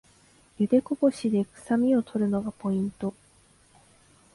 [0.57, 3.13] ゆでこぼしでくさみを取るのがポイント